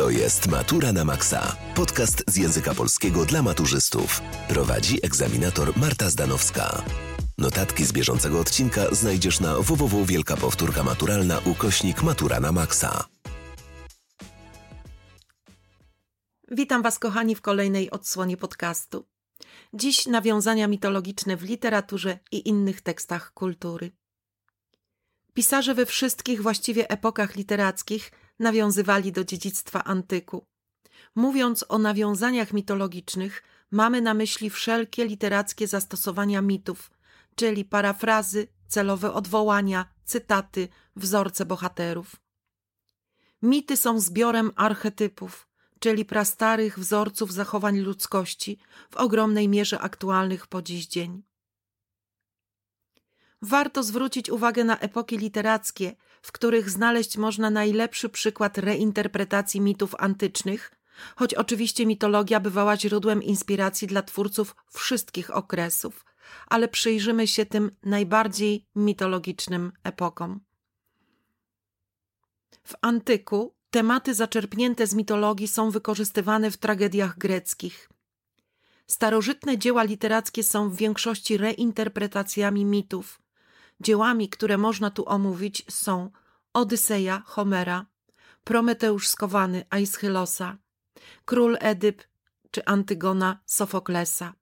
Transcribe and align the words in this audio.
To 0.00 0.10
jest 0.10 0.48
Matura 0.48 0.92
na 0.92 1.04
Maxa. 1.04 1.56
Podcast 1.74 2.24
z 2.26 2.36
języka 2.36 2.74
polskiego 2.74 3.24
dla 3.24 3.42
maturzystów. 3.42 4.20
Prowadzi 4.48 4.98
egzaminator 5.06 5.76
Marta 5.76 6.10
Zdanowska. 6.10 6.84
Notatki 7.38 7.84
z 7.84 7.92
bieżącego 7.92 8.40
odcinka 8.40 8.94
znajdziesz 8.94 9.40
na 9.40 9.58
www 9.58 10.04
Wielka 10.04 10.36
Powtórka 10.36 10.82
Maturalna 10.82 11.38
ukośnik 11.44 12.02
Matura 12.02 12.40
na 12.40 12.52
Maxa. 12.52 13.04
Witam 16.50 16.82
Was, 16.82 16.98
kochani, 16.98 17.34
w 17.34 17.40
kolejnej 17.40 17.90
odsłonie 17.90 18.36
podcastu. 18.36 19.06
Dziś 19.74 20.06
nawiązania 20.06 20.68
mitologiczne 20.68 21.36
w 21.36 21.42
literaturze 21.42 22.18
i 22.32 22.48
innych 22.48 22.80
tekstach 22.80 23.32
kultury. 23.34 23.92
Pisarze 25.34 25.74
we 25.74 25.86
wszystkich 25.86 26.42
właściwie 26.42 26.90
epokach 26.90 27.36
literackich 27.36 28.10
nawiązywali 28.40 29.12
do 29.12 29.24
dziedzictwa 29.24 29.84
antyku. 29.84 30.46
Mówiąc 31.14 31.64
o 31.68 31.78
nawiązaniach 31.78 32.52
mitologicznych, 32.52 33.42
mamy 33.70 34.00
na 34.00 34.14
myśli 34.14 34.50
wszelkie 34.50 35.04
literackie 35.04 35.66
zastosowania 35.66 36.42
mitów, 36.42 36.90
czyli 37.34 37.64
parafrazy, 37.64 38.48
celowe 38.68 39.12
odwołania, 39.12 39.88
cytaty, 40.04 40.68
wzorce 40.96 41.46
bohaterów. 41.46 42.16
Mity 43.42 43.76
są 43.76 44.00
zbiorem 44.00 44.50
archetypów, 44.56 45.48
czyli 45.78 46.04
prastarych 46.04 46.78
wzorców 46.78 47.32
zachowań 47.32 47.78
ludzkości, 47.78 48.58
w 48.90 48.96
ogromnej 48.96 49.48
mierze 49.48 49.80
aktualnych 49.80 50.46
po 50.46 50.62
dziś 50.62 50.86
dzień. 50.86 51.29
Warto 53.42 53.82
zwrócić 53.82 54.30
uwagę 54.30 54.64
na 54.64 54.78
epoki 54.78 55.18
literackie, 55.18 55.96
w 56.22 56.32
których 56.32 56.70
znaleźć 56.70 57.16
można 57.16 57.50
najlepszy 57.50 58.08
przykład 58.08 58.58
reinterpretacji 58.58 59.60
mitów 59.60 59.94
antycznych, 59.98 60.74
choć 61.16 61.34
oczywiście 61.34 61.86
mitologia 61.86 62.40
bywała 62.40 62.76
źródłem 62.76 63.22
inspiracji 63.22 63.88
dla 63.88 64.02
twórców 64.02 64.56
wszystkich 64.72 65.36
okresów, 65.36 66.04
ale 66.46 66.68
przyjrzymy 66.68 67.26
się 67.26 67.46
tym 67.46 67.70
najbardziej 67.82 68.66
mitologicznym 68.74 69.72
epokom. 69.84 70.40
W 72.64 72.74
antyku 72.80 73.54
tematy 73.70 74.14
zaczerpnięte 74.14 74.86
z 74.86 74.94
mitologii 74.94 75.48
są 75.48 75.70
wykorzystywane 75.70 76.50
w 76.50 76.56
tragediach 76.56 77.18
greckich. 77.18 77.90
Starożytne 78.86 79.58
dzieła 79.58 79.82
literackie 79.82 80.42
są 80.42 80.70
w 80.70 80.76
większości 80.76 81.36
reinterpretacjami 81.36 82.64
mitów, 82.64 83.20
Dziełami, 83.80 84.28
które 84.28 84.58
można 84.58 84.90
tu 84.90 85.08
omówić 85.08 85.62
są 85.68 86.10
Odyseja 86.52 87.22
Homera, 87.26 87.86
Prometeusz 88.44 89.08
skowany 89.08 89.64
Aeschylosa, 89.70 90.58
Król 91.24 91.56
Edyp 91.60 92.02
czy 92.50 92.64
Antygona 92.64 93.40
Sofoklesa. 93.46 94.34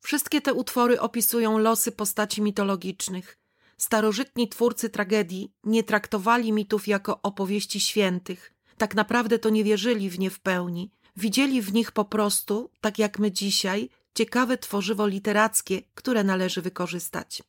Wszystkie 0.00 0.40
te 0.40 0.54
utwory 0.54 1.00
opisują 1.00 1.58
losy 1.58 1.92
postaci 1.92 2.42
mitologicznych. 2.42 3.38
Starożytni 3.76 4.48
twórcy 4.48 4.90
tragedii 4.90 5.52
nie 5.64 5.82
traktowali 5.82 6.52
mitów 6.52 6.88
jako 6.88 7.22
opowieści 7.22 7.80
świętych. 7.80 8.52
Tak 8.78 8.94
naprawdę 8.94 9.38
to 9.38 9.48
nie 9.50 9.64
wierzyli 9.64 10.10
w 10.10 10.18
nie 10.18 10.30
w 10.30 10.40
pełni. 10.40 10.90
Widzieli 11.16 11.62
w 11.62 11.72
nich 11.72 11.92
po 11.92 12.04
prostu, 12.04 12.70
tak 12.80 12.98
jak 12.98 13.18
my 13.18 13.32
dzisiaj, 13.32 13.90
ciekawe 14.16 14.58
tworzywo 14.58 15.06
literackie, 15.06 15.82
które 15.94 16.24
należy 16.24 16.62
wykorzystać. 16.62 17.42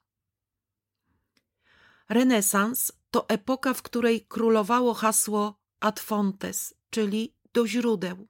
Renesans 2.09 2.91
to 3.11 3.29
epoka, 3.29 3.73
w 3.73 3.81
której 3.81 4.25
królowało 4.25 4.93
hasło 4.93 5.59
ad 5.79 5.99
fontes, 5.99 6.73
czyli 6.89 7.35
do 7.53 7.67
źródeł. 7.67 8.27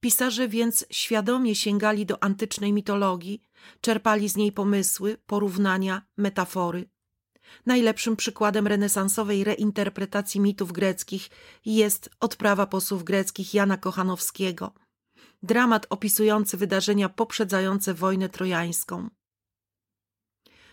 Pisarze 0.00 0.48
więc 0.48 0.86
świadomie 0.90 1.54
sięgali 1.54 2.06
do 2.06 2.22
antycznej 2.22 2.72
mitologii, 2.72 3.42
czerpali 3.80 4.28
z 4.28 4.36
niej 4.36 4.52
pomysły, 4.52 5.16
porównania, 5.26 6.02
metafory. 6.16 6.90
Najlepszym 7.66 8.16
przykładem 8.16 8.66
renesansowej 8.66 9.44
reinterpretacji 9.44 10.40
mitów 10.40 10.72
greckich 10.72 11.28
jest 11.64 12.10
odprawa 12.20 12.66
posłów 12.66 13.04
greckich 13.04 13.54
Jana 13.54 13.76
Kochanowskiego– 13.76 14.72
dramat 15.42 15.86
opisujący 15.90 16.56
wydarzenia 16.56 17.08
poprzedzające 17.08 17.94
wojnę 17.94 18.28
trojańską. 18.28 19.08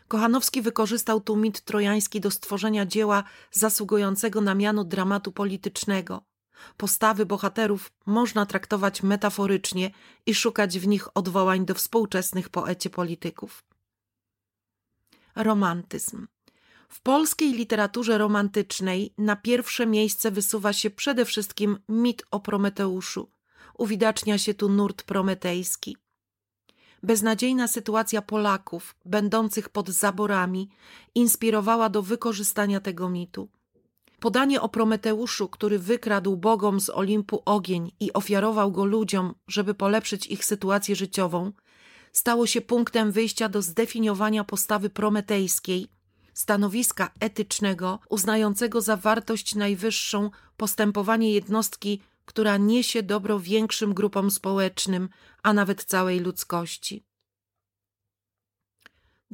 Kochanowski 0.07 0.61
wykorzystał 0.61 1.21
tu 1.21 1.35
mit 1.37 1.61
trojański 1.61 2.21
do 2.21 2.31
stworzenia 2.31 2.85
dzieła 2.85 3.23
zasługującego 3.51 4.41
na 4.41 4.55
miano 4.55 4.83
dramatu 4.83 5.31
politycznego. 5.31 6.25
Postawy 6.77 7.25
bohaterów 7.25 7.91
można 8.05 8.45
traktować 8.45 9.03
metaforycznie 9.03 9.91
i 10.25 10.35
szukać 10.35 10.79
w 10.79 10.87
nich 10.87 11.17
odwołań 11.17 11.65
do 11.65 11.73
współczesnych 11.73 12.49
poecie 12.49 12.89
polityków. 12.89 13.63
Romantyzm. 15.35 16.27
W 16.89 17.01
polskiej 17.01 17.53
literaturze 17.53 18.17
romantycznej 18.17 19.13
na 19.17 19.35
pierwsze 19.35 19.85
miejsce 19.85 20.31
wysuwa 20.31 20.73
się 20.73 20.89
przede 20.89 21.25
wszystkim 21.25 21.77
mit 21.89 22.23
o 22.31 22.39
Prometeuszu, 22.39 23.31
uwidacznia 23.77 24.37
się 24.37 24.53
tu 24.53 24.69
nurt 24.69 25.03
prometejski. 25.03 25.97
Beznadziejna 27.03 27.67
sytuacja 27.67 28.21
Polaków, 28.21 28.95
będących 29.05 29.69
pod 29.69 29.89
zaborami, 29.89 30.69
inspirowała 31.15 31.89
do 31.89 32.01
wykorzystania 32.01 32.79
tego 32.79 33.09
mitu. 33.09 33.49
Podanie 34.19 34.61
o 34.61 34.69
Prometeuszu, 34.69 35.47
który 35.47 35.79
wykradł 35.79 36.37
bogom 36.37 36.79
z 36.79 36.89
Olimpu 36.89 37.41
ogień 37.45 37.91
i 37.99 38.13
ofiarował 38.13 38.71
go 38.71 38.85
ludziom, 38.85 39.35
żeby 39.47 39.73
polepszyć 39.73 40.27
ich 40.27 40.45
sytuację 40.45 40.95
życiową, 40.95 41.51
stało 42.11 42.47
się 42.47 42.61
punktem 42.61 43.11
wyjścia 43.11 43.49
do 43.49 43.61
zdefiniowania 43.61 44.43
postawy 44.43 44.89
prometejskiej, 44.89 45.87
stanowiska 46.33 47.11
etycznego 47.19 47.99
uznającego 48.09 48.81
za 48.81 48.97
wartość 48.97 49.55
najwyższą 49.55 50.29
postępowanie 50.57 51.31
jednostki 51.31 52.01
która 52.25 52.57
niesie 52.57 53.03
dobro 53.03 53.39
większym 53.39 53.93
grupom 53.93 54.31
społecznym, 54.31 55.09
a 55.43 55.53
nawet 55.53 55.83
całej 55.83 56.19
ludzkości. 56.19 57.05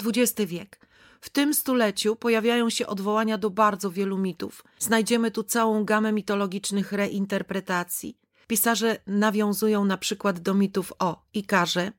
XX 0.06 0.50
wiek. 0.50 0.88
W 1.22 1.30
tym 1.30 1.54
stuleciu 1.54 2.16
pojawiają 2.16 2.70
się 2.70 2.88
odwołania 2.88 3.38
do 3.38 3.50
bardzo 3.50 3.92
wielu 3.92 4.18
mitów. 4.18 4.64
Znajdziemy 4.80 5.32
tu 5.32 5.44
całą 5.44 5.86
gamę 5.86 6.12
mitologicznych 6.12 6.92
reinterpretacji. 6.92 8.18
Pisarze 8.48 8.98
nawiązują 9.08 9.86
na 9.86 9.98
przykład 9.98 10.40
do 10.40 10.54
mitów 10.54 10.94
o 11.00 11.26
Ikarze, 11.34 11.92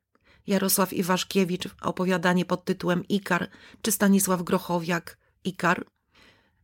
Jarosław 0.46 0.92
Iwaszkiewicz, 0.92 1.68
opowiadanie 1.82 2.44
pod 2.44 2.64
tytułem 2.64 3.04
Ikar, 3.08 3.50
czy 3.82 3.92
Stanisław 3.92 4.42
Grochowiak, 4.42 5.18
Ikar, 5.44 5.86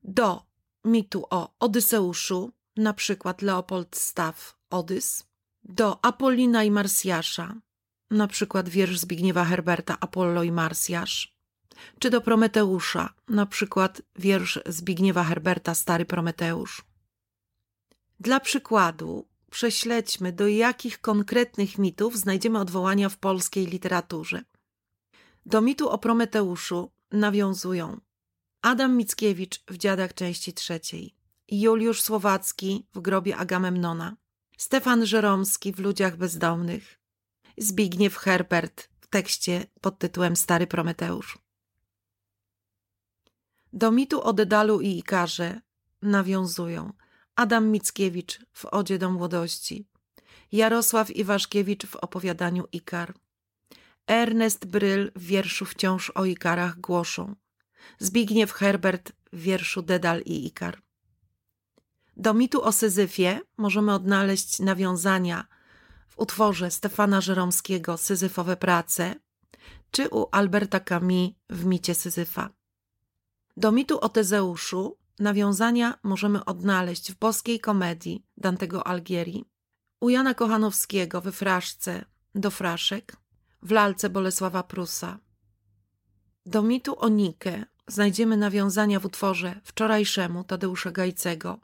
do 0.02 0.42
mitu 0.84 1.24
o 1.30 1.54
Odyseuszu, 1.60 2.52
na 2.78 2.92
przykład 2.92 3.42
Leopold 3.42 3.96
Staff, 3.96 4.58
Odys, 4.70 5.26
do 5.64 6.04
Apolina 6.04 6.64
i 6.64 6.70
Marsjasza, 6.70 7.54
na 8.10 8.26
przykład 8.26 8.68
wiersz 8.68 8.98
Zbigniewa 8.98 9.44
Herberta 9.44 9.96
Apollo 10.00 10.42
i 10.42 10.52
Marsjasz, 10.52 11.34
czy 11.98 12.10
do 12.10 12.20
Prometeusza, 12.20 13.14
na 13.28 13.46
przykład 13.46 14.02
wiersz 14.16 14.60
Zbigniewa 14.66 15.24
Herberta 15.24 15.74
Stary 15.74 16.04
Prometeusz. 16.04 16.84
Dla 18.20 18.40
przykładu 18.40 19.26
prześledźmy, 19.50 20.32
do 20.32 20.48
jakich 20.48 21.00
konkretnych 21.00 21.78
mitów 21.78 22.16
znajdziemy 22.16 22.58
odwołania 22.58 23.08
w 23.08 23.18
polskiej 23.18 23.66
literaturze. 23.66 24.42
Do 25.46 25.60
mitu 25.60 25.88
o 25.88 25.98
Prometeuszu 25.98 26.90
nawiązują 27.12 28.00
Adam 28.62 28.96
Mickiewicz 28.96 29.64
w 29.68 29.76
Dziadach 29.76 30.14
części 30.14 30.52
trzeciej, 30.52 31.17
Juliusz 31.50 32.02
Słowacki 32.02 32.86
w 32.94 33.00
grobie 33.00 33.36
Agamemnona, 33.36 34.16
Stefan 34.56 35.06
Żeromski 35.06 35.72
w 35.72 35.78
Ludziach 35.78 36.16
Bezdomnych, 36.16 37.00
Zbigniew 37.58 38.16
Herbert 38.16 38.88
w 39.00 39.06
tekście 39.06 39.66
pod 39.80 39.98
tytułem 39.98 40.36
Stary 40.36 40.66
Prometeusz. 40.66 41.38
Do 43.72 43.90
mitu 43.90 44.22
o 44.22 44.32
Dedalu 44.32 44.80
i 44.80 44.98
Ikarze 44.98 45.60
nawiązują 46.02 46.92
Adam 47.34 47.70
Mickiewicz 47.70 48.40
w 48.52 48.64
Odzie 48.64 48.98
do 48.98 49.10
Młodości, 49.10 49.88
Jarosław 50.52 51.10
Iwaszkiewicz 51.10 51.86
w 51.86 51.96
opowiadaniu 51.96 52.64
Ikar, 52.72 53.14
Ernest 54.06 54.66
Bryl 54.66 55.12
w 55.16 55.22
wierszu 55.22 55.64
Wciąż 55.64 56.10
o 56.10 56.24
Ikarach 56.24 56.80
głoszą, 56.80 57.34
Zbigniew 57.98 58.52
Herbert 58.52 59.12
w 59.32 59.40
wierszu 59.40 59.82
Dedal 59.82 60.20
i 60.20 60.46
Ikar. 60.46 60.87
Do 62.18 62.34
mitu 62.34 62.62
o 62.62 62.72
Syzyfie 62.72 63.40
możemy 63.56 63.94
odnaleźć 63.94 64.60
nawiązania 64.60 65.46
w 66.08 66.18
utworze 66.18 66.70
Stefana 66.70 67.20
Żeromskiego 67.20 67.96
Syzyfowe 67.96 68.56
prace 68.56 69.14
czy 69.90 70.08
u 70.08 70.26
Alberta 70.32 70.80
Camus 70.80 71.30
w 71.50 71.64
micie 71.64 71.94
Syzyfa. 71.94 72.50
Do 73.56 73.72
mitu 73.72 74.00
o 74.00 74.08
Tezeuszu 74.08 74.98
nawiązania 75.18 75.98
możemy 76.02 76.44
odnaleźć 76.44 77.12
w 77.12 77.18
boskiej 77.18 77.60
komedii 77.60 78.26
Dantego 78.36 78.86
Algieri, 78.86 79.44
u 80.00 80.08
Jana 80.08 80.34
Kochanowskiego 80.34 81.20
we 81.20 81.32
fraszce 81.32 82.04
do 82.34 82.50
fraszek, 82.50 83.16
w 83.62 83.70
lalce 83.70 84.10
Bolesława 84.10 84.62
Prusa. 84.62 85.18
Do 86.46 86.62
mitu 86.62 87.00
o 87.00 87.08
Nikę 87.08 87.64
znajdziemy 87.86 88.36
nawiązania 88.36 89.00
w 89.00 89.04
utworze 89.04 89.60
wczorajszemu 89.64 90.44
Tadeusza 90.44 90.90
Gajcego, 90.90 91.60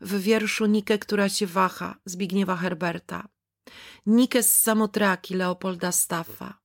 w 0.00 0.20
wierszu 0.20 0.66
Nikę, 0.66 0.98
która 0.98 1.28
się 1.28 1.46
waha 1.46 1.96
Zbigniewa 2.04 2.56
Herberta, 2.56 3.28
Nikę 4.06 4.42
z 4.42 4.60
Samotraki 4.60 5.34
Leopolda 5.34 5.92
Staffa, 5.92 6.58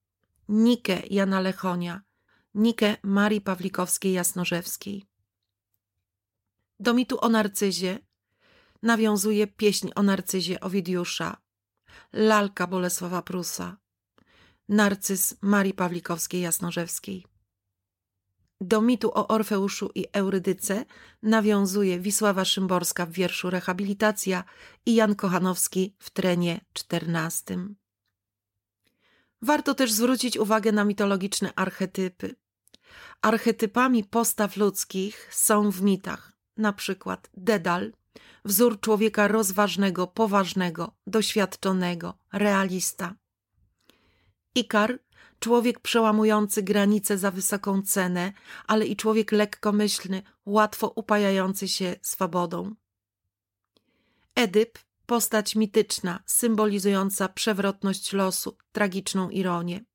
Nikę 0.50 1.02
Jana 1.10 1.40
Lechonia, 1.40 2.02
Nikę 2.56 2.98
Marii 3.04 3.42
Pawlikowskiej-Jasnorzewskiej. 3.42 5.02
Do 6.80 6.94
mitu 6.94 7.18
o 7.22 7.30
Narcyzie 7.30 8.00
nawiązuje 8.84 9.48
pieśń 9.48 9.90
o 9.96 10.04
Narcyzie 10.04 10.60
Owidiusza, 10.60 11.38
lalka 12.14 12.68
Bolesława 12.68 13.22
Prusa, 13.22 13.78
Narcyz 14.70 15.36
Marii 15.42 15.74
Pawlikowskiej-Jasnorzewskiej. 15.74 17.31
Do 18.62 18.82
mitu 18.82 19.12
o 19.14 19.28
Orfeuszu 19.28 19.90
i 19.96 20.06
Eurydyce 20.14 20.86
nawiązuje 21.24 22.00
Wisława 22.00 22.46
Szymborska 22.46 23.06
w 23.06 23.12
wierszu 23.12 23.50
Rehabilitacja 23.50 24.44
i 24.86 24.96
Jan 24.96 25.16
Kochanowski 25.16 25.96
w 26.00 26.10
trenie 26.10 26.62
czternastym. 26.74 27.76
Warto 29.42 29.74
też 29.74 29.92
zwrócić 29.92 30.38
uwagę 30.38 30.72
na 30.72 30.84
mitologiczne 30.84 31.54
archetypy. 31.56 32.36
Archetypami 33.22 34.04
postaw 34.04 34.58
ludzkich 34.58 35.30
są 35.32 35.72
w 35.72 35.82
mitach 35.82 36.32
na 36.58 36.74
przykład 36.74 37.30
Dedal, 37.38 37.94
wzór 38.46 38.80
człowieka 38.80 39.28
rozważnego, 39.28 40.08
poważnego, 40.08 40.92
doświadczonego, 41.08 42.18
realista. 42.34 43.16
Ikar, 44.56 45.00
człowiek 45.42 45.80
przełamujący 45.80 46.64
granice 46.64 47.18
za 47.18 47.32
wysoką 47.32 47.82
cenę, 47.82 48.34
ale 48.68 48.86
i 48.86 48.96
człowiek 48.96 49.32
lekkomyślny, 49.32 50.24
łatwo 50.46 50.88
upajający 50.88 51.68
się 51.68 51.96
swobodą. 52.02 52.76
Edyp, 54.36 54.80
postać 55.06 55.56
mityczna, 55.56 56.24
symbolizująca 56.26 57.30
przewrotność 57.30 58.14
losu, 58.14 58.58
tragiczną 58.72 59.30
ironię. 59.30 59.86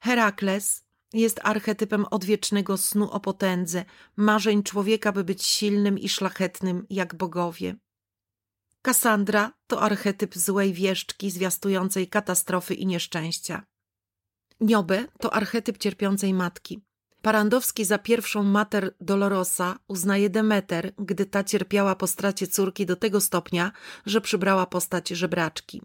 Herakles 0.00 0.84
jest 1.12 1.40
archetypem 1.42 2.06
odwiecznego 2.10 2.76
snu 2.76 3.10
o 3.10 3.20
potędze, 3.20 3.84
marzeń 4.16 4.62
człowieka, 4.62 5.12
by 5.12 5.24
być 5.24 5.44
silnym 5.44 5.98
i 5.98 6.08
szlachetnym 6.08 6.86
jak 6.90 7.14
bogowie. 7.14 7.76
Kassandra 8.82 9.52
to 9.66 9.82
archetyp 9.82 10.34
złej 10.34 10.72
wieszczki 10.72 11.30
zwiastującej 11.30 12.08
katastrofy 12.08 12.74
i 12.74 12.86
nieszczęścia. 12.86 13.66
Niobe 14.60 15.04
to 15.20 15.34
archetyp 15.34 15.78
cierpiącej 15.78 16.34
matki. 16.34 16.80
Parandowski 17.22 17.84
za 17.84 17.98
pierwszą 17.98 18.42
mater 18.42 18.94
Dolorosa 19.00 19.78
uznaje 19.88 20.30
Demeter, 20.30 20.92
gdy 20.98 21.26
ta 21.26 21.44
cierpiała 21.44 21.94
po 21.94 22.06
stracie 22.06 22.46
córki 22.46 22.86
do 22.86 22.96
tego 22.96 23.20
stopnia, 23.20 23.72
że 24.06 24.20
przybrała 24.20 24.66
postać 24.66 25.08
żebraczki. 25.08 25.82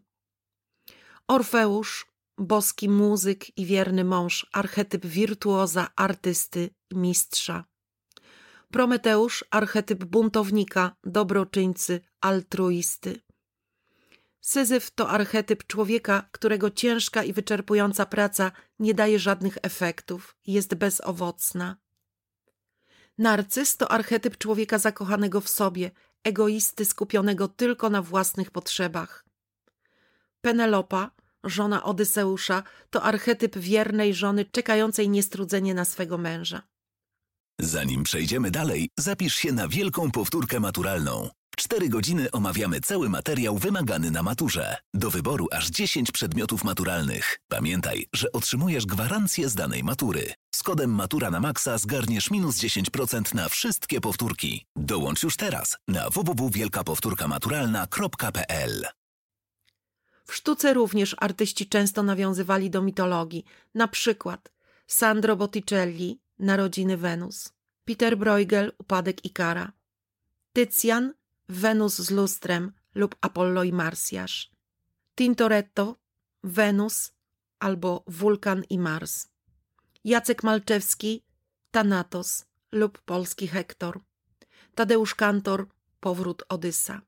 Orfeusz, 1.27 2.07
boski 2.37 2.89
muzyk 2.89 3.57
i 3.57 3.65
wierny 3.65 4.03
mąż, 4.03 4.47
archetyp 4.53 5.05
wirtuoza, 5.05 5.87
artysty, 5.95 6.69
mistrza. 6.91 7.65
Prometeusz, 8.71 9.45
archetyp 9.51 10.03
buntownika, 10.05 10.95
dobroczyńcy, 11.03 12.01
altruisty. 12.21 13.21
Syzyf 14.41 14.91
to 14.91 15.09
archetyp 15.09 15.67
człowieka, 15.67 16.29
którego 16.31 16.71
ciężka 16.71 17.23
i 17.23 17.33
wyczerpująca 17.33 18.05
praca 18.05 18.51
nie 18.79 18.93
daje 18.93 19.19
żadnych 19.19 19.57
efektów, 19.61 20.35
jest 20.47 20.75
bezowocna. 20.75 21.77
Narcyz 23.17 23.77
to 23.77 23.91
archetyp 23.91 24.37
człowieka 24.37 24.79
zakochanego 24.79 25.41
w 25.41 25.49
sobie, 25.49 25.91
egoisty 26.23 26.85
skupionego 26.85 27.47
tylko 27.47 27.89
na 27.89 28.01
własnych 28.01 28.51
potrzebach. 28.51 29.25
Penelopa, 30.41 31.11
żona 31.43 31.83
Odyseusza, 31.83 32.63
to 32.89 33.03
archetyp 33.03 33.57
wiernej 33.57 34.13
żony 34.13 34.45
czekającej 34.45 35.09
niestrudzenie 35.09 35.73
na 35.73 35.85
swego 35.85 36.17
męża. 36.17 36.61
Zanim 37.59 38.03
przejdziemy 38.03 38.51
dalej, 38.51 38.89
zapisz 38.99 39.35
się 39.35 39.51
na 39.51 39.67
wielką 39.67 40.11
powtórkę 40.11 40.59
maturalną. 40.59 41.29
Cztery 41.57 41.89
godziny 41.89 42.31
omawiamy 42.31 42.81
cały 42.81 43.09
materiał 43.09 43.57
wymagany 43.57 44.11
na 44.11 44.23
maturze. 44.23 44.77
Do 44.93 45.09
wyboru 45.09 45.47
aż 45.51 45.69
10 45.69 46.11
przedmiotów 46.11 46.63
maturalnych. 46.63 47.39
Pamiętaj, 47.47 48.07
że 48.13 48.31
otrzymujesz 48.31 48.85
gwarancję 48.85 49.49
z 49.49 49.55
danej 49.55 49.83
matury. 49.83 50.33
Z 50.55 50.63
kodem 50.63 50.95
Matura 50.95 51.31
na 51.31 51.39
Maxa 51.39 51.77
zgarniesz 51.77 52.31
minus 52.31 52.57
10% 52.57 53.35
na 53.35 53.49
wszystkie 53.49 54.01
powtórki. 54.01 54.65
Dołącz 54.75 55.23
już 55.23 55.37
teraz 55.37 55.77
na 55.87 56.09
www.wielkapowtórkamaturalna.pl 56.09 58.85
W 60.25 60.35
sztuce 60.35 60.73
również 60.73 61.15
artyści 61.19 61.69
często 61.69 62.03
nawiązywali 62.03 62.69
do 62.69 62.81
mitologii, 62.81 63.45
na 63.75 63.87
przykład 63.87 64.51
Sandro 64.87 65.35
Botticelli, 65.35 66.19
Narodziny 66.39 66.97
Wenus, 66.97 67.49
Peter 67.85 68.17
Bruegel, 68.17 68.71
Upadek 68.77 69.25
Ikara, 69.25 69.71
Tycjan, 70.53 71.13
Wenus 71.51 71.97
z 71.97 72.11
lustrem 72.11 72.71
lub 72.95 73.15
Apollo 73.21 73.63
i 73.63 73.73
Marsjasz, 73.73 74.51
Tintoretto, 75.15 75.95
Wenus 76.43 77.11
albo 77.59 78.03
Wulkan 78.07 78.63
i 78.69 78.79
Mars, 78.79 79.27
Jacek 80.03 80.43
Malczewski, 80.43 81.23
Thanatos 81.71 82.45
lub 82.71 83.01
Polski 83.01 83.47
Hektor, 83.47 83.99
Tadeusz 84.75 85.15
Kantor, 85.15 85.67
Powrót 85.99 86.43
Odysa. 86.49 87.01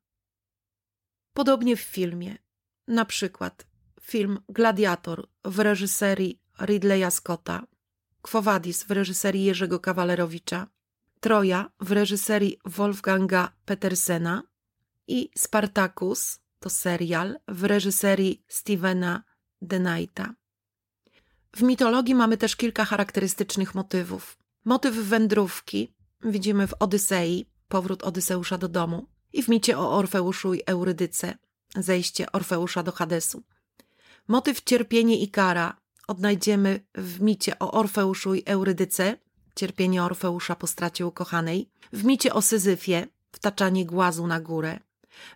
Podobnie 1.33 1.77
w 1.77 1.81
filmie, 1.81 2.37
na 2.87 3.05
przykład 3.05 3.67
film 4.01 4.39
Gladiator 4.49 5.27
w 5.43 5.59
reżyserii 5.59 6.41
Ridleya 6.61 7.11
Scotta, 7.11 7.63
Quo 8.21 8.41
Vadis 8.41 8.83
w 8.83 8.91
reżyserii 8.91 9.43
Jerzego 9.43 9.79
Kawalerowicza, 9.79 10.67
Troja 11.23 11.69
w 11.79 11.91
reżyserii 11.91 12.57
Wolfganga 12.65 13.51
Petersena 13.65 14.43
i 15.07 15.29
Spartacus 15.37 16.39
to 16.59 16.69
serial 16.69 17.39
w 17.47 17.63
reżyserii 17.63 18.43
Stevena 18.47 19.23
Knighta. 19.69 20.33
W 21.55 21.61
mitologii 21.61 22.15
mamy 22.15 22.37
też 22.37 22.55
kilka 22.55 22.85
charakterystycznych 22.85 23.75
motywów. 23.75 24.37
Motyw 24.65 24.95
wędrówki 24.95 25.93
widzimy 26.23 26.67
w 26.67 26.73
Odysei, 26.79 27.45
powrót 27.67 28.03
Odyseusza 28.03 28.57
do 28.57 28.67
domu, 28.67 29.07
i 29.33 29.43
w 29.43 29.47
micie 29.47 29.77
o 29.77 29.97
Orfeuszu 29.97 30.53
i 30.53 30.61
Eurydyce, 30.65 31.37
zejście 31.75 32.31
Orfeusza 32.31 32.83
do 32.83 32.91
Hadesu. 32.91 33.43
Motyw 34.27 34.61
cierpienie 34.61 35.19
i 35.19 35.27
kara 35.27 35.77
odnajdziemy 36.07 36.79
w 36.95 37.21
micie 37.21 37.59
o 37.59 37.71
Orfeuszu 37.71 38.35
i 38.35 38.43
Eurydyce, 38.45 39.22
cierpienie 39.55 40.03
Orfeusza 40.03 40.55
po 40.55 40.67
stracie 40.67 41.07
ukochanej, 41.07 41.69
w 41.93 42.03
micie 42.03 42.33
o 42.33 42.41
Syzyfie, 42.41 43.07
wtaczanie 43.31 43.85
głazu 43.85 44.27
na 44.27 44.39
górę, 44.39 44.79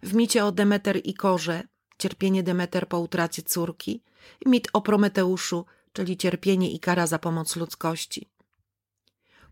w 0.03 0.13
micie 0.13 0.45
o 0.45 0.51
Demeter 0.51 1.01
i 1.03 1.13
Korze, 1.13 1.63
cierpienie 1.97 2.43
Demeter 2.43 2.88
po 2.88 3.00
utracie 3.00 3.41
córki, 3.41 4.03
i 4.45 4.50
mit 4.50 4.67
o 4.74 4.81
Prometeuszu, 4.81 5.65
czyli 5.93 6.17
cierpienie 6.17 6.71
i 6.71 6.79
kara 6.79 7.07
za 7.07 7.19
pomoc 7.19 7.55
ludzkości. 7.55 8.29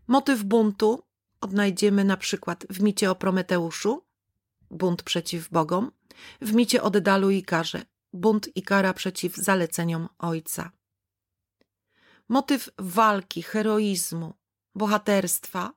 Motyw 0.06 0.42
buntu 0.42 1.02
odnajdziemy 1.40 2.04
na 2.04 2.16
przykład 2.16 2.66
w 2.70 2.80
micie 2.80 3.10
o 3.10 3.14
Prometeuszu, 3.14 4.02
bunt 4.70 5.02
przeciw 5.02 5.48
bogom, 5.50 5.92
w 6.40 6.52
micie 6.52 6.82
o 6.82 6.90
Dedalu 6.90 7.30
i 7.30 7.42
Karze, 7.42 7.82
bunt 8.12 8.56
i 8.56 8.62
kara 8.62 8.94
przeciw 8.94 9.36
zaleceniom 9.36 10.08
ojca. 10.18 10.70
Motyw 12.28 12.70
walki, 12.78 13.42
heroizmu, 13.42 14.34
bohaterstwa 14.76 15.72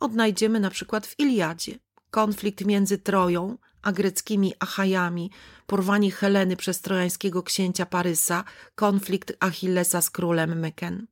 odnajdziemy 0.00 0.60
na 0.60 0.70
przykład 0.70 1.06
w 1.06 1.18
Iliadzie. 1.18 1.78
Konflikt 2.10 2.64
między 2.64 2.98
Troją 2.98 3.58
a 3.82 3.92
greckimi 3.92 4.52
Achajami, 4.58 5.30
porwanie 5.66 6.10
Heleny 6.10 6.56
przez 6.56 6.80
trojańskiego 6.80 7.42
księcia 7.42 7.86
Parysa, 7.86 8.44
konflikt 8.74 9.32
Achillesa 9.40 10.02
z 10.02 10.10
królem 10.10 10.58
Myken. 10.58 11.06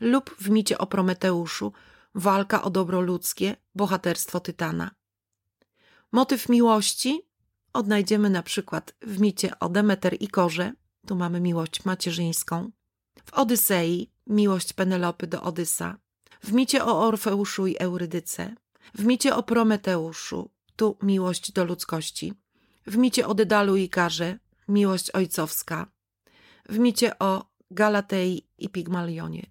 Lub 0.00 0.30
w 0.38 0.50
micie 0.50 0.78
o 0.78 0.86
Prometeuszu, 0.86 1.72
walka 2.14 2.62
o 2.62 2.70
dobro 2.70 3.00
ludzkie, 3.00 3.56
bohaterstwo 3.74 4.40
Tytana. 4.40 4.90
Motyw 6.12 6.48
miłości 6.48 7.22
odnajdziemy 7.72 8.30
na 8.30 8.42
przykład 8.42 8.94
w 9.02 9.20
micie 9.20 9.58
o 9.58 9.68
Demeter 9.68 10.16
i 10.20 10.28
Korze, 10.28 10.72
tu 11.06 11.16
mamy 11.16 11.40
miłość 11.40 11.84
macierzyńską, 11.84 12.70
w 13.24 13.34
Odysei 13.34 14.10
miłość 14.26 14.72
Penelopy 14.72 15.26
do 15.26 15.42
Odysa, 15.42 15.96
w 16.40 16.52
micie 16.52 16.84
o 16.84 17.06
Orfeuszu 17.06 17.66
i 17.66 17.76
Eurydyce, 17.78 18.54
W 18.94 19.04
micie 19.04 19.36
o 19.36 19.42
Prometeuszu, 19.42 20.50
tu 20.76 20.96
miłość 21.02 21.52
do 21.52 21.64
ludzkości. 21.64 22.34
W 22.86 22.96
micie 22.96 23.26
o 23.26 23.34
Dedalu 23.34 23.76
i 23.76 23.88
Karze, 23.88 24.38
miłość 24.68 25.10
ojcowska. 25.10 25.86
W 26.68 26.78
micie 26.78 27.18
o 27.18 27.44
Galatei 27.70 28.48
i 28.58 28.68
Pigmalionie. 28.68 29.46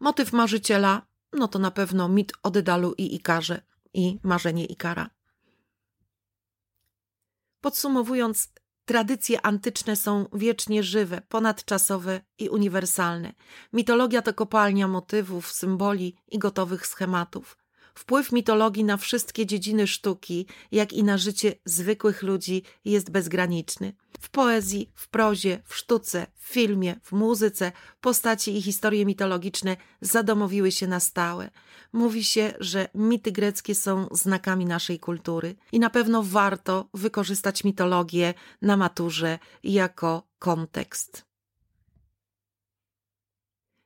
Motyw 0.00 0.32
marzyciela, 0.32 1.06
no 1.32 1.48
to 1.48 1.58
na 1.58 1.70
pewno 1.70 2.08
mit 2.08 2.32
o 2.42 2.50
Dedalu 2.50 2.94
i 2.98 3.14
Ikarze 3.14 3.62
i 3.94 4.18
marzenie 4.22 4.66
Ikara. 4.66 5.10
Podsumowując, 7.60 8.48
tradycje 8.90 9.42
antyczne 9.42 9.96
są 9.96 10.26
wiecznie 10.32 10.82
żywe, 10.82 11.22
ponadczasowe 11.28 12.20
i 12.38 12.48
uniwersalne. 12.48 13.32
Mitologia 13.72 14.22
to 14.22 14.34
kopalnia 14.34 14.88
motywów, 14.88 15.52
symboli 15.52 16.16
i 16.28 16.38
gotowych 16.38 16.86
schematów. 16.86 17.56
Wpływ 18.00 18.32
mitologii 18.32 18.84
na 18.84 18.96
wszystkie 18.96 19.46
dziedziny 19.46 19.86
sztuki, 19.86 20.46
jak 20.72 20.92
i 20.92 21.04
na 21.04 21.18
życie 21.18 21.54
zwykłych 21.64 22.22
ludzi 22.22 22.62
jest 22.84 23.10
bezgraniczny. 23.10 23.92
W 24.20 24.30
poezji, 24.30 24.90
w 24.94 25.08
prozie, 25.08 25.62
w 25.64 25.76
sztuce, 25.76 26.26
w 26.34 26.44
filmie, 26.44 27.00
w 27.02 27.12
muzyce 27.12 27.72
postaci 28.00 28.56
i 28.56 28.62
historie 28.62 29.06
mitologiczne 29.06 29.76
zadomowiły 30.00 30.72
się 30.72 30.86
na 30.86 31.00
stałe. 31.00 31.50
Mówi 31.92 32.24
się, 32.24 32.54
że 32.60 32.88
mity 32.94 33.32
greckie 33.32 33.74
są 33.74 34.08
znakami 34.12 34.66
naszej 34.66 34.98
kultury 34.98 35.54
i 35.72 35.78
na 35.78 35.90
pewno 35.90 36.22
warto 36.22 36.88
wykorzystać 36.94 37.64
mitologię 37.64 38.34
na 38.62 38.76
maturze 38.76 39.38
jako 39.62 40.28
kontekst. 40.38 41.29